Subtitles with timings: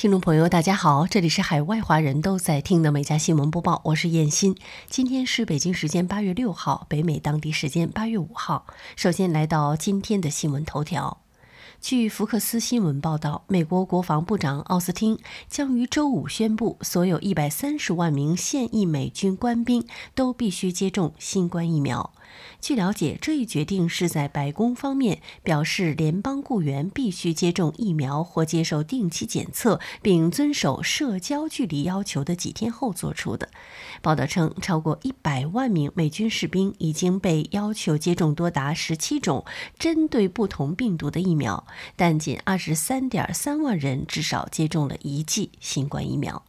[0.00, 4.56] 听众朋友，大家好，这里是海外华人都在听的每家新闻播报，我是燕欣。
[4.88, 8.64] 今天是北京时间八月六号，北美当地时间八月五号。
[8.94, 11.22] 首先来到今天的新闻头条。
[11.80, 19.84] 据福克斯新闻报道，美国国防部长奥斯汀将于周五宣布，所有一百三十万名现役美军官兵
[20.14, 22.12] 都必须接种新冠疫苗。
[22.60, 33.48] 据了解，这一决定是在白宫方面表示联邦雇员必须接种疫苗或接受定期检测，并遵守社交距离要求的几天后做出的。
[34.02, 39.44] 报道称，超过一百万名美军士兵已经被要求接种多达十七种
[39.78, 41.64] 针对不同病毒的疫苗。
[41.96, 46.44] 但仅二十三点三万人至少接种了一剂新冠疫苗。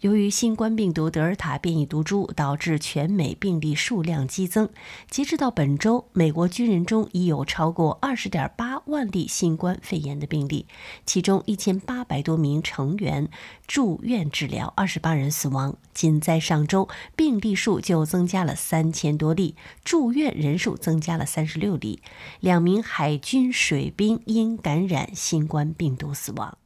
[0.00, 4.68] 由于新冠病毒德尔塔变异毒株导致全美病例数量激增，
[5.08, 10.66] 截至到本周，美国军人中已有超过二十点八万例新冠肺炎的病例，
[11.06, 13.30] 其中一千八百多名成员
[13.66, 15.76] 住院治疗，二十八人死亡。
[15.94, 22.02] 仅在上周，病例数就增加了三千多例，住院人数增加了三十六例，
[22.40, 26.58] 两名海军水兵因感染新冠病毒死亡。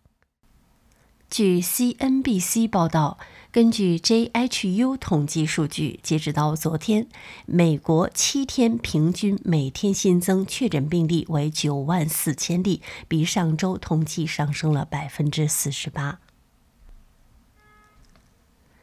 [1.31, 3.17] 据 CNBC 报道，
[3.53, 7.07] 根据 JHU 统计数据，截止到昨天，
[7.47, 16.19] 美国七天平均每天新增确诊病例为九万四千例，比上周同期上升了百分之四十八。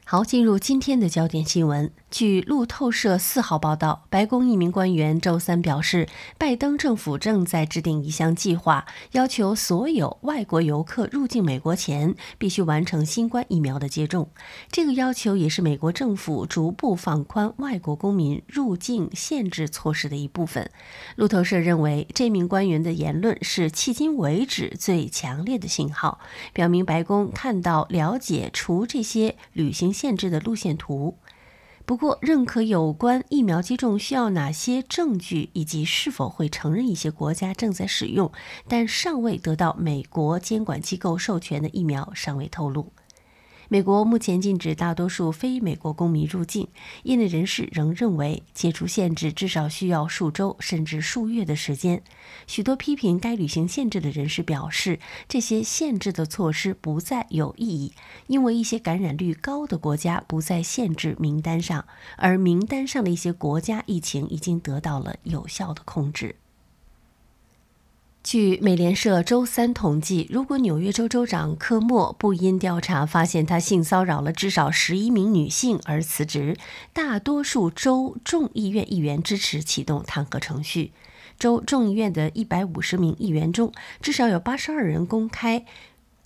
[0.05, 1.91] 好，进入今天的焦点新闻。
[2.09, 14.29] 据路透社四号报道，白宫一名官员周三表示，拜登政府正在制定一项计划，要求所有外国游客入境美国前必须完成新冠疫苗的接种。
[14.71, 20.71] 这个要求也是美国政府逐步放宽外国公民入境限制措施的一部分。
[21.17, 26.19] 路透社认为，这名官员的言论是迄今为止最强烈的信号，
[26.53, 31.17] 表明白宫看到、了解除这些旅行限制的路线图。
[31.87, 38.29] 不过，认可有关疫苗接种需要哪些证据，以及是否会承认一些国家正在使用
[38.67, 42.91] 但尚未得到美国监管机构授权的疫苗，尚未透露。
[43.69, 46.69] 美国目前禁止大多数非美国公民入境，
[47.03, 52.01] 业内人士仍认为解除限制至少需要数周甚至数月的时间。
[52.47, 57.91] 许多批评该旅行限制的人士表示，这些限制的措施不再有意义，
[58.27, 61.85] 因为一些感染率高的国家不在限制名单上，
[62.15, 66.37] 而名单上的一些国家疫情已经得到了有效的控制。
[68.29, 76.57] 据美联社周三统计，如果纽约州州长科莫不因调查发现他性骚扰了至少十一名女性而辞职，
[76.91, 80.91] 大多数州众议院议员支持启动弹劾程序。
[81.39, 83.71] 州众议院的一百五十名议员中，
[84.01, 85.65] 至少有八十二人公开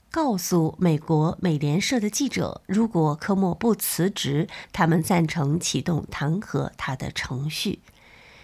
[0.09, 7.77] 告诉美国美联社的记者，如果科莫不辞职，他们赞成启动弹劾他的程序。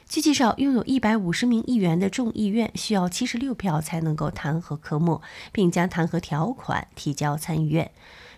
[0.07, 7.91] 据介绍，拥有一百五十名议员的众议院需要七十六票才能够弹劾科莫，并将弹劾条款提交参议院。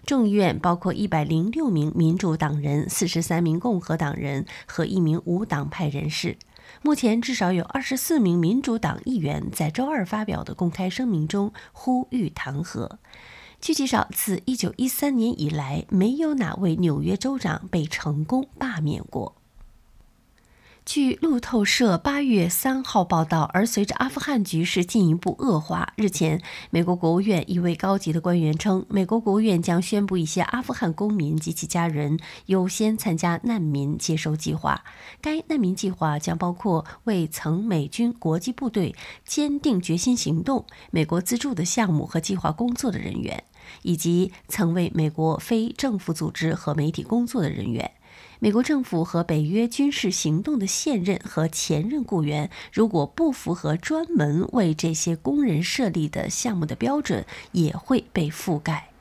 [0.03, 6.37] 众议院包括一百零六名民主党人、四十三名共和党人和一名无党派人士。
[6.81, 12.89] 目前，至少有二十四名民主党议员在周二发表的公开声明中呼吁弹劾。
[13.61, 19.35] 据介绍，自一九一三年以来，没有哪位纽约州长被成功罢免过。
[20.89, 26.41] 据路透社八月三号报道，而随着阿富汗局势进一步恶化，日前，
[26.71, 34.83] 美国国务院一位高级的官员称，美国国务院将宣布一些阿富汗公民及其家人优先参加难民接收计划。
[35.21, 43.43] 该难民计划将包括为曾美军国际部队坚定决心行动美国资助的项目和计划工作的人员，
[43.83, 47.91] 以及曾为美国非政府组织和媒体工作的人员。
[48.41, 58.91] 美国政府和北约军事行动的现任和前任雇员，如果不符合专门为这些工人设立的项目的标准，也会被覆盖。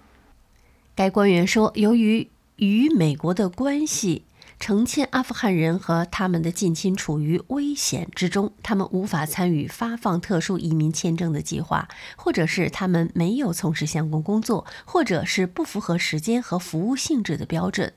[0.96, 4.24] 该官员说，由于与美国的关系，
[4.58, 11.86] 成千阿富汗人和他们的近亲处于危险之中，他们无法参与发放特殊移民签证的计划，
[12.16, 17.92] 或者是他们没有从事相关工作，或者是不符合时间和服务性质的标准。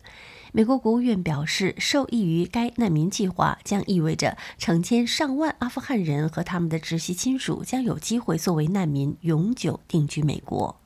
[0.53, 10.77] 美国国务院表示，受益于该难民计划，将意味着成千上万阿富汗人和他们的直系亲属将有机会作为难民永久定居美国。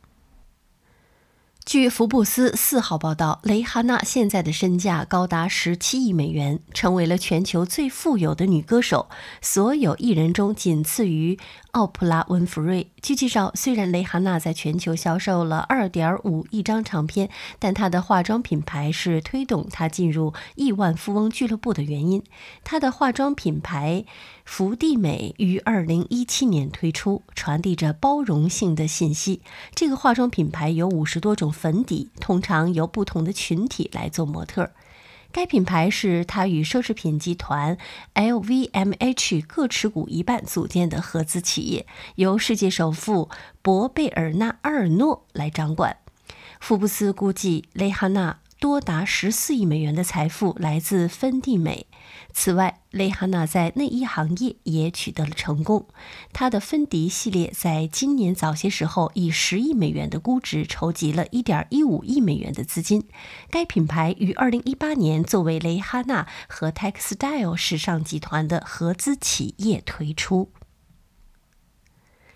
[1.65, 9.09] 据福布斯四号报道，蕾哈娜现在的身价高达十七亿美元，成为了全球最富有的女歌手，
[9.41, 11.39] 所有艺人中仅次于
[11.75, 12.89] 奥普拉·温弗瑞。
[13.01, 17.29] 据介绍，虽然蕾哈娜在全球销售了2.5亿张唱片，
[17.59, 22.23] 但她的化妆品牌是推动她进入亿万富翁俱乐部的原因。
[22.63, 24.05] 她的化妆品牌
[24.45, 29.41] 福地美于2017年推出，传递着包容性的信息。
[29.73, 34.71] 这个化妆品牌有五十多种粉底，通常由不同的群体来做模特。
[35.35, 37.77] 该品牌是他与奢侈品集团
[38.13, 41.85] LVMH 各持股一半组建的合资企业，
[42.15, 43.29] 由世界首富
[43.61, 45.97] 博贝尔纳·阿尔诺来掌管。
[46.61, 48.39] 福布斯估计，蕾哈娜。
[48.65, 51.85] 多达十四亿美元的财富来自芬蒂美。
[52.33, 55.85] 此外，蕾哈娜在内衣行业也取得了成功。
[56.33, 63.03] 她的芬迪系列在今年早些时候以十亿美元的估值筹集了一点一五亿美元的资金。
[63.51, 70.49] 该品牌于二零一八年作为蕾哈娜和 Textile 时尚集团的合资企业推出。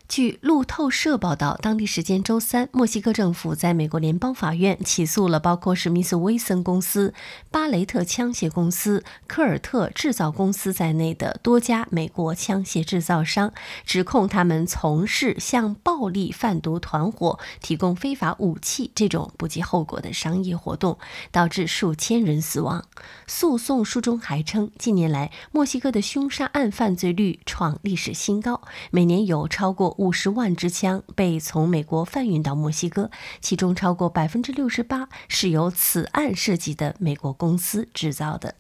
[0.10, 7.14] 据路透社报道，当地时间周三，墨西哥政府在美国联邦法院起诉了包括史密斯威森公司、
[7.52, 13.54] 巴雷特枪械公司、科尔特制造公司在内的多家美国枪械制造商，
[13.86, 20.98] 指控他们从事向暴力贩毒团伙提供非法武器这种不计后果的商业活动，
[21.32, 22.84] 导致数千人死亡。
[23.28, 29.96] 诉讼书中还称，近年来墨西哥的凶杀案犯罪率创历史新高，每年有超过。
[30.00, 33.12] 五十万支枪被从美国贩运到墨西哥，
[33.42, 38.56] 其中超过百分之六十八是由此案涉及的美国公司制造的。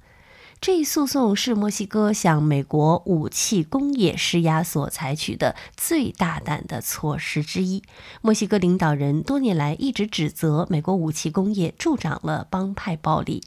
[0.59, 7.81] 这一诉讼是墨西哥向美国武器工业施压所采取的最大胆的措施之一。
[8.21, 13.41] 墨西哥领导人多年来一直指责美国武器工业助长了帮派暴力。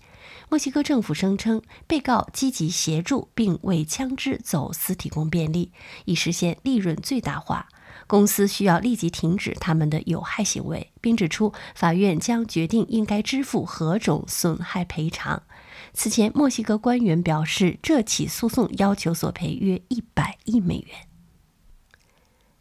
[0.48, 5.72] 墨西哥政府声称，被告积极协助并为枪支走私提供便利，
[6.06, 7.68] 以实现利润最大化。
[8.12, 15.43] 公司需要立即停止他们的有害行为，并指出法院将决定应该支付何种损害赔偿。
[15.94, 21.12] 此前，墨西哥官员表示，这起诉讼要求索赔约一百亿美元。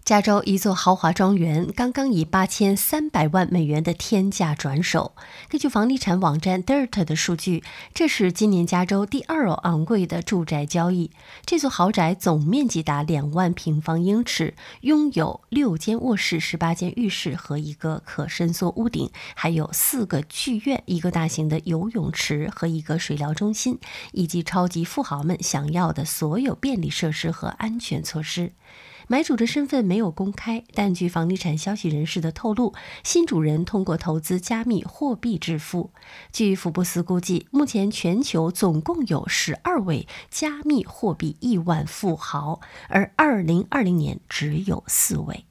[0.03, 5.13] 加州一座豪华庄园刚刚以八千三百万美元的天价转手。
[5.47, 7.63] 根据房地产网站 Dirt 的数据，
[7.93, 11.11] 这是今年加州第二昂贵的住宅交易。
[11.45, 23.79] 这座豪宅总面积达两万平方英尺，拥有六间卧室、十八间浴室和一个可伸缩屋顶，还有四个剧院、一个大型的游泳池和一个水疗中心，
[24.13, 28.51] 以及超级富豪们想要的所有便利设施和安全措施。
[29.11, 32.73] 买主的身份没有公开，但据房地产消息人士的透露，
[33.03, 35.91] 新主人通过投资加密货币致富。
[36.31, 45.43] 据福布斯估计，目前全球总共有十二位加密货币亿万富豪，而二零二零年只有四位。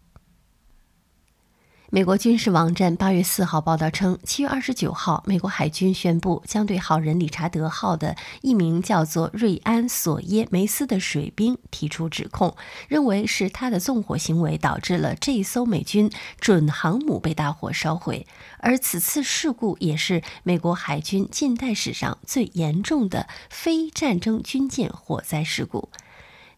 [1.92, 12.54] 美国军事网站八月四号报道称，七月二十九号，美国海军宣布将对好人理查德号的一名叫做瑞安·索耶梅斯的水兵提出指控，
[12.86, 16.08] 认为是他的纵火行为导致了这艘美军
[16.38, 18.24] 准航母被大火烧毁，
[18.60, 25.88] 而此次事故也是美国海军近代史上最严重的非战争军舰火灾事故。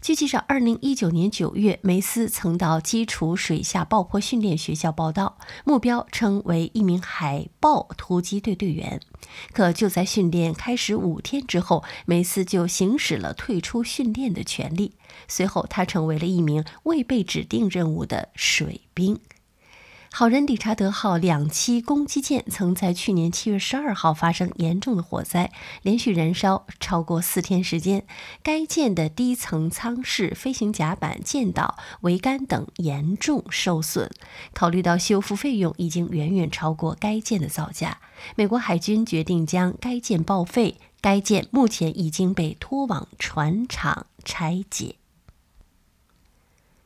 [0.02, 9.00] 据介绍，二零一九年九月，梅斯曾到基础水下爆破训练学校报道，目标称为一名海豹突击队队员。
[9.53, 14.96] 可就在训练开始五天之后，梅斯就行使了退出训练的权利。
[15.29, 19.20] 随后，他成为了一名未被指定任务的水兵。
[20.14, 25.50] 好人理查德号两栖攻击舰曾在去年七月十二号发生严重的火灾，
[25.81, 28.04] 连续燃烧超过四天时间。
[28.42, 34.10] 该舰的低层舱室、飞行甲板、舰岛、桅杆等严重受损。
[34.52, 37.98] 考虑到修复费用已经远远超过该舰的造价，
[38.36, 40.76] 美国海军决定将该舰报废。
[41.00, 44.96] 该舰目前已经被拖往船厂拆解。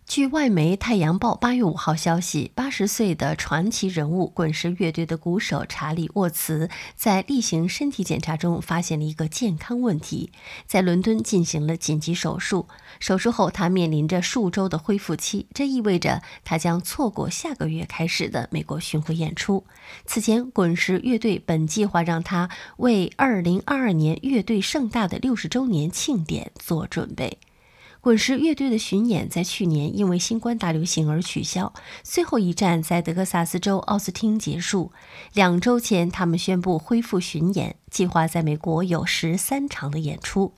[0.07, 10.31] 据外媒《太阳报》八月五号消息，八十岁的传奇人物滚石乐队的鼓手查理·沃茨在例行身体检查中发现了一个健康问题，
[10.65, 12.69] 在伦敦进行了紧急手术。
[13.01, 19.65] 手术后，他面临着数周的恢复期，这意味着他将错过下个月开始的美国巡回演出。
[20.07, 27.39] 此前，滚石乐队本计划让他为二零二二年乐队盛大的六十周年庆典做准备。
[28.07, 34.93] 滚石乐队的巡演在去年因为新冠大流行而取消，最后一站在德克萨斯州奥斯汀结束。
[35.33, 40.55] 两周前，他们宣布恢复巡演，计划在美国有十三场的演出。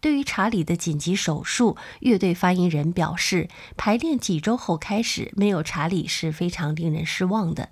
[0.00, 7.70] 对于查理的紧急手术，乐队发言人表示，排练几周后开始没有查理是非常令人失望的，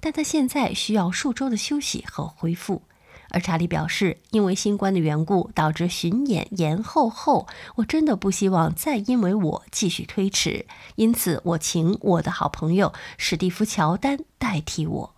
[0.00, 2.80] 但他现在需要数周的休息和恢复。
[3.30, 7.46] 而查理表示，因为新冠的缘故导致巡演延后后，
[7.76, 15.14] 我真的不希望再因为我继续推迟，因此我请我的好朋友史蒂夫·乔丹代替我。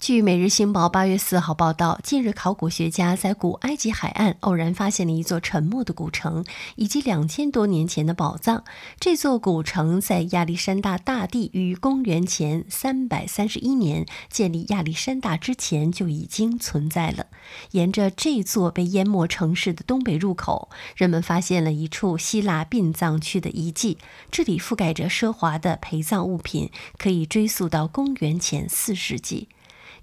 [0.00, 6.44] 据《每日星报》八月四号报道，近日考古学家在古埃及海岸偶然发现了一座沉没的古城，
[6.76, 8.62] 以及两千多年前的宝藏。
[9.00, 17.26] 这座古城在亚历山大大帝于公元前三百三十一年建立亚历山大之前就已经存在了。
[17.72, 23.98] 沿着这座被淹没城市的东北入口，人们发现了一处希腊殡葬区的遗迹，
[24.30, 29.48] 这里覆盖着奢华的陪葬物品，可以追溯到公元前四世纪。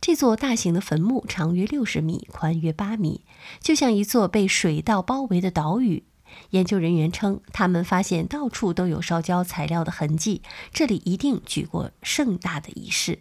[0.05, 3.25] 这座大型的坟墓长约六十米，宽约八米，
[3.59, 6.03] 就像一座被水稻包围的岛屿。
[6.51, 13.17] 研究人员称，他们发现到处都有烧焦材料的痕迹，这里一定举过盛大的仪式。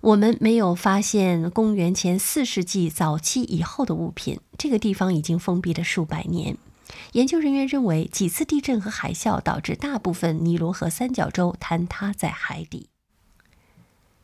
[0.00, 4.40] 我们没有发现公元前四世纪早期以后的物品。
[4.56, 6.56] 这个地方已经封闭了数百年。
[7.12, 12.88] 研究人员认为，几次地震和海啸导致大部分尼罗河三角洲坍塌在海底。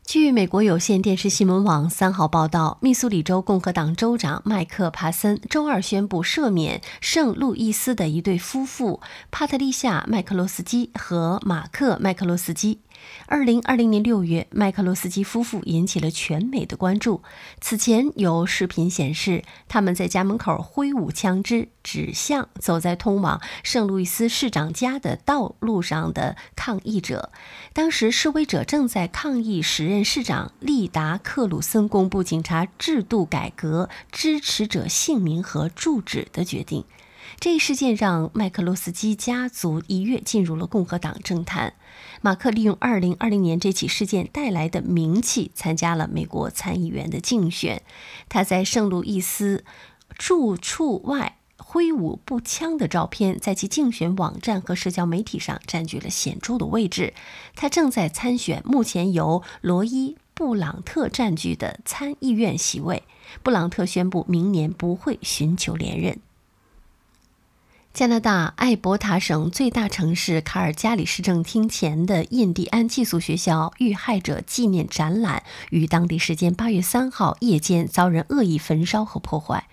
[0.06, 12.80] 据美国有线电视新闻网三号报道，密苏里州共和党州长麦克帕森周二宣布赦免圣路易斯的一对夫妇帕特丽夏·麦克罗斯基和马克·麦克罗斯基。
[13.26, 17.23] 二零二零年六月，麦克罗斯基夫妇引起了全美的关注。
[17.61, 27.30] 此前有视频显示，他们在家门口挥舞枪支，指向走在通往圣路易斯市长家的道路上的抗议者。
[27.73, 36.84] 当时，示威者正在抗议时任市长利达克鲁森公布警察制度改革支持者姓名和住址的决定。
[37.38, 41.75] 这一事件让麦克罗斯基家族一跃进入了共和党政坛。
[42.23, 47.83] 马克利用2020年这起事件带来的名气，参加了美国参议员的竞选。
[48.29, 49.64] 他在圣路易斯
[50.17, 57.12] 住处外挥舞步枪的照片，在其竞选网站和社交媒体上占据了显著的位置。
[57.55, 63.03] 他正在参选目前由罗伊·布朗特占据的参议院席位。
[63.43, 66.19] 布朗特宣布明年不会寻求连任。
[67.95, 79.69] 加拿大艾伯塔省最大城市卡尔加里市政厅前的印第安寄宿学校遇害者纪念展览，于当地时间八月三号夜间遭人恶意焚烧和破坏。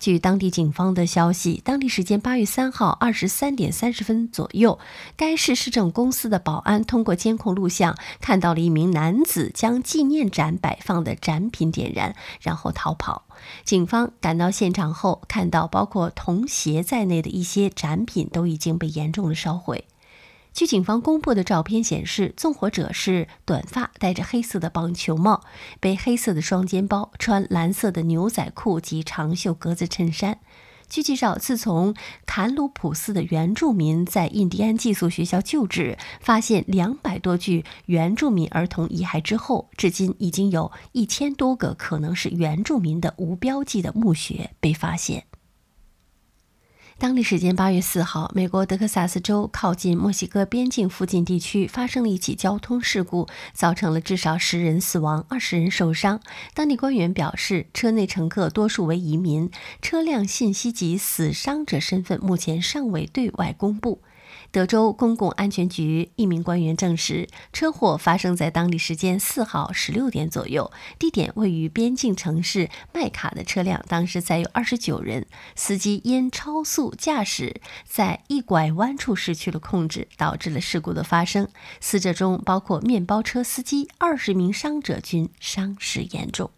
[0.00, 4.78] 据当地警方的消息，当地时间八月三号二十三点三十分左右，
[5.14, 13.26] 该市市政公司的保安通过监控录像看到了一名男子将纪念展摆放的展品点燃，然后逃跑。
[13.62, 19.84] 警方赶到现场后，看到包括童鞋在内的一些展品都已经被严重的烧毁。
[20.60, 25.42] 据警方公布的照片显示，纵火者是短发，戴着黑色的棒球帽，
[25.80, 30.38] 背黑色的双肩包，穿蓝色的牛仔裤及长袖格子衬衫。
[30.90, 31.94] 据介绍，自从
[32.26, 45.24] 坎鲁普斯的原住民在印第安寄宿学校旧址发现两百多具原住民儿童遗骸之后，至今已经有一千多个可能是原住民的无标记的墓穴被发现。
[47.00, 56.20] 当地时间八月四号，美国德克萨斯州靠近墨西哥边境附近地区发生了一起交通事故，造成了至少十人死亡、二十人受伤。
[56.52, 64.02] 当地官员表示，车内乘客多数为移民，车辆信息及死伤者身份目前尚未对外公布。
[64.52, 81.48] 德州公共安全局一名官员证实，车祸发生在当地时间四号十六点左右，地点位于边境城市麦卡的车辆当时载有二十九人，司机因超速驾驶，在一拐弯处失去了控制，导致了事故的发生。
[81.80, 86.50] 死者中包括面包车司机，二十名伤者均伤势严重。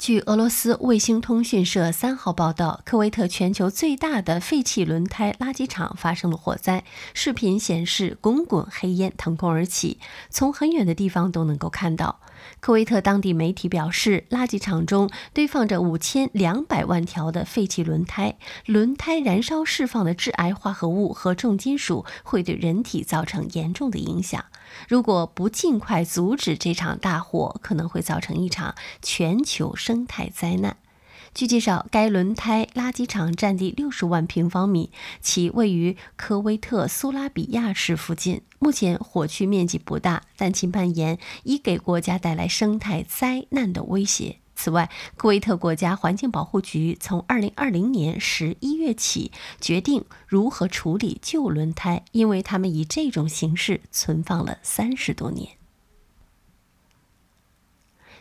[0.00, 6.84] 据俄罗斯卫星通讯社三号报道，科威特全球最大的废弃轮胎垃圾场发生了火灾。
[7.12, 12.20] 视频显示，滚滚黑烟腾空而起，从很远的地方都能够看到。
[12.60, 24.44] 科威特当地媒体表示，垃圾场中堆放着五千两百万条的废弃轮胎，轮胎燃烧释放的致癌化合物和重金属会对人体造成严重的影响。
[24.88, 30.76] 如果不尽快阻止这场大火，可能会造成一场全球生态灾难。
[31.32, 38.42] 据介绍，该轮胎垃圾场占地六十万平方米，其位于科威特苏拉比亚市附近。
[38.58, 44.38] 目前火区面积不大，但其蔓延已给国家带来生态灾难的威胁。
[44.56, 55.52] 此外，科威特国家环境保护局从2020年11月起决定如何处理旧轮胎，因为他们以这种形式存放了三十多年。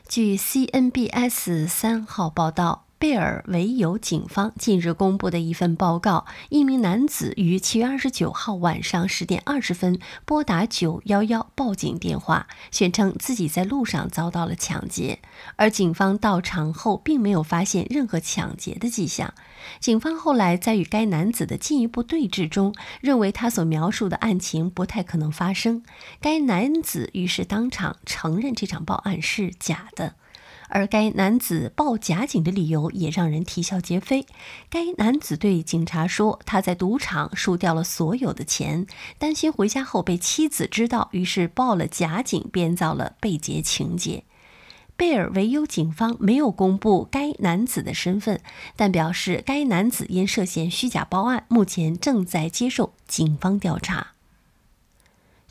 [0.07, 2.85] 据 CNBS 三号报道。
[2.99, 15.19] 贝尔维尤警方近日公布的一份报告，一名男子于七月二十九号晚上十点二十分拨打九幺幺报警电话，宣称自己在路上遭到了抢劫，
[15.55, 19.33] 而警方到场后并没有发现任何抢劫的迹象。
[19.79, 25.83] 警方后来在与该男子的进一步对峙中，认为他所描述的案情不太可能发生。
[26.19, 30.15] 该男子于是当场承认这场报案是假的。
[30.69, 34.25] 而该男子报假警的理由也让人啼笑皆非。
[34.69, 44.23] 该男子对警察说，他在赌场输掉了所有的钱，担心回家后被妻子知道，于是报了假警，编造了被劫情节。
[44.95, 48.41] 贝尔维尤警方没有公布该男子的身份，
[48.75, 54.18] 但表示该男子因涉嫌虚假报案，目前正在接受警方调查。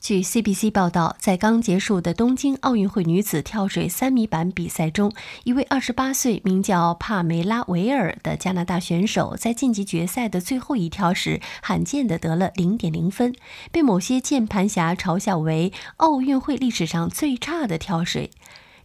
[0.01, 5.13] 据 CBC 报道，在刚结束的东京奥运会女子跳水三米板比赛中，
[5.45, 13.35] 一位28岁、名叫帕梅拉·维尔的加拿大选手在晋级决赛的最后一跳时，罕见的得了0.0分，
[13.73, 18.31] 被某些键盘侠嘲笑为奥运会历史上最差的跳水。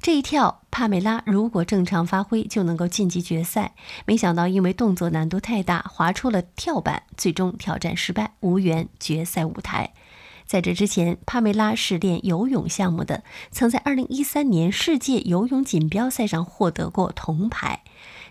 [0.01, 3.73] 这一跳，帕梅拉如果正常发挥就能够晋级决赛，
[4.05, 9.93] 没想到因为动作难度太大，滑出了跳板，最终挑战失败，无缘决赛舞台。
[10.53, 17.81] 在这之前，帕梅拉是练游泳项目的，曾在2013年世界游泳锦标赛上获得过铜牌。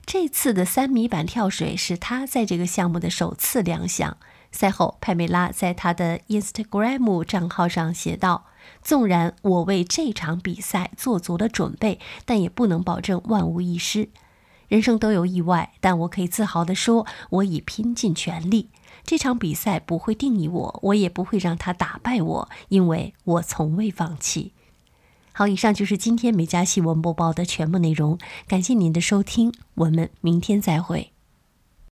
[0.06, 4.16] 这次的三米板跳水是他在这个项目的首次亮相。
[4.52, 8.46] 赛后，帕梅拉在他的 Instagram 账号上写道
[8.84, 14.08] ：“纵然我为这场比赛做足了准备，但也不能保证万无一失。
[14.68, 18.70] 人生都有意外，但我可以自豪地说，我已拼尽全力。”
[19.04, 24.52] 这场比赛不会定义我，我也不会让他打败我，因为我从未放弃。
[25.32, 31.11] 好，以上就是今天美加新闻播报的全部内容，感谢您的收听，我们明天再会。